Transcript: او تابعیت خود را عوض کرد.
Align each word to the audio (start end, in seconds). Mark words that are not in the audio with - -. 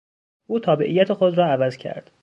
او 0.47 0.59
تابعیت 0.59 1.13
خود 1.13 1.37
را 1.37 1.45
عوض 1.45 1.77
کرد. 1.77 2.11